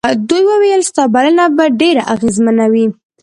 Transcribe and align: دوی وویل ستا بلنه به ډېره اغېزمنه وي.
دوی 0.27 0.43
وویل 0.51 0.81
ستا 0.89 1.03
بلنه 1.15 1.45
به 1.55 1.65
ډېره 1.81 2.03
اغېزمنه 2.13 2.65
وي. 2.73 2.85